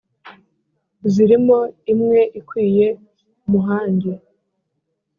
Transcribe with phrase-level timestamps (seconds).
[1.13, 1.59] Zirimo
[1.93, 2.87] imwe ikwiye
[3.45, 4.13] umuhange,